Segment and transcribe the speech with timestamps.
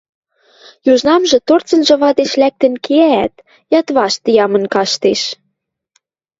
[0.91, 3.33] Южнамжы торцынжы вадеш лӓктӹн кеӓӓт,
[3.73, 5.21] йыдвашт ямын каштеш.